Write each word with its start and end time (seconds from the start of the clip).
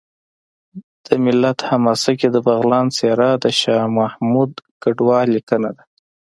د 1.05 1.07
ملت 1.23 1.59
حماسه 1.69 2.11
کې 2.19 2.27
د 2.31 2.37
بغلان 2.47 2.85
څېره 2.97 3.29
د 3.43 3.45
شاه 3.59 3.85
محمود 3.97 4.51
کډوال 4.81 5.25
لیکنه 5.35 5.69
ده 5.75 5.83